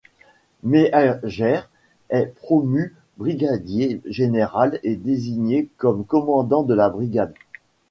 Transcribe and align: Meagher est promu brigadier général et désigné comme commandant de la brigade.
Meagher 0.63 1.61
est 2.09 2.25
promu 2.37 2.95
brigadier 3.17 4.01
général 4.05 4.79
et 4.81 4.95
désigné 4.95 5.69
comme 5.77 6.05
commandant 6.05 6.63
de 6.63 6.73
la 6.73 6.89
brigade. 6.89 7.35